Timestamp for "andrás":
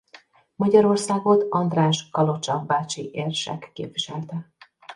1.49-2.09